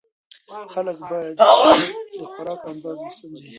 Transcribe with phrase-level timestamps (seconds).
[0.73, 1.31] خلک باید
[2.19, 3.49] د خوراک اندازه وسنجوي.